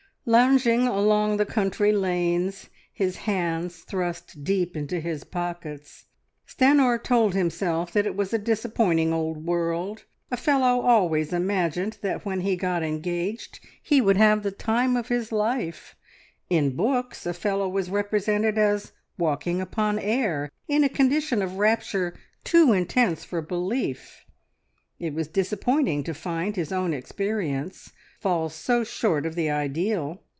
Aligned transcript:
Lounging 0.23 0.87
along 0.87 1.37
the 1.37 1.47
country 1.47 1.91
lanes, 1.91 2.69
his 2.93 3.17
hands 3.17 3.77
thrust 3.79 4.43
deep 4.43 4.77
into 4.77 4.99
his 4.99 5.23
pockets, 5.23 6.05
Stanor 6.45 7.01
told 7.03 7.33
himself 7.33 7.91
that 7.93 8.05
it 8.05 8.15
was 8.15 8.31
a 8.31 8.37
disappointing 8.37 9.11
old 9.13 9.43
world: 9.47 10.03
a 10.29 10.37
fellow 10.37 10.81
always 10.81 11.33
imagined 11.33 11.97
that 12.03 12.23
when 12.23 12.41
he 12.41 12.55
got 12.55 12.83
engaged 12.83 13.61
he 13.81 13.99
would 13.99 14.15
have 14.15 14.43
the 14.43 14.51
time 14.51 14.95
of 14.95 15.07
his 15.07 15.31
life; 15.31 15.95
in 16.51 16.75
books 16.75 17.25
a 17.25 17.33
fellow 17.33 17.67
was 17.67 17.89
represented 17.89 18.59
as 18.59 18.91
walking 19.17 19.59
upon 19.59 19.97
air, 19.97 20.51
in 20.67 20.83
a 20.83 20.87
condition 20.87 21.41
of 21.41 21.57
rapture 21.57 22.13
too 22.43 22.73
intense 22.73 23.23
for 23.25 23.41
belief 23.41 24.23
it 24.99 25.15
was 25.15 25.27
disappointing 25.29 26.03
to 26.03 26.13
find 26.13 26.55
his 26.55 26.71
own 26.71 26.93
experience 26.93 27.91
fall 28.19 28.47
so 28.49 28.83
short 28.83 29.25
of 29.25 29.33
the 29.33 29.49
ideal! 29.49 30.21